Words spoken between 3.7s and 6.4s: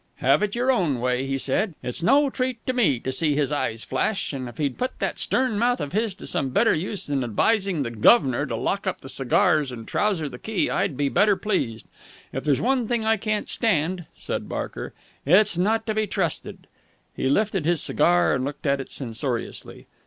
flash, and if he'd put that stern mouth of his to